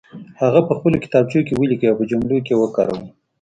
هغه 0.41 0.59
په 0.67 0.73
خپلو 0.77 1.01
کتابچو 1.03 1.39
کې 1.47 1.53
ولیکئ 1.55 1.87
او 1.89 1.95
په 1.99 2.05
جملو 2.11 2.37
کې 2.45 2.53
وکاروئ. 2.57 3.07